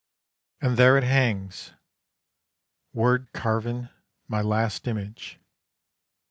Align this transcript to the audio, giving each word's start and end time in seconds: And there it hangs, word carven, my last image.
And 0.61 0.77
there 0.77 0.97
it 0.97 1.03
hangs, 1.03 1.73
word 2.91 3.31
carven, 3.33 3.89
my 4.27 4.41
last 4.41 4.87
image. 4.87 5.39